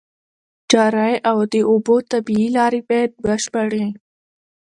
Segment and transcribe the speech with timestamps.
[0.71, 3.85] چرۍ او د اوبو طبيعي لاري بايد بشپړي